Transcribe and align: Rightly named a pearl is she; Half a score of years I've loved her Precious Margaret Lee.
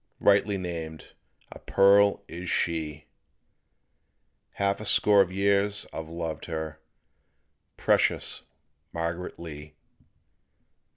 Rightly 0.19 0.57
named 0.57 1.09
a 1.51 1.59
pearl 1.59 2.23
is 2.27 2.49
she; 2.49 3.05
Half 4.53 4.81
a 4.81 4.85
score 4.85 5.21
of 5.21 5.31
years 5.31 5.85
I've 5.93 6.09
loved 6.09 6.45
her 6.45 6.79
Precious 7.77 8.41
Margaret 8.91 9.39
Lee. 9.39 9.75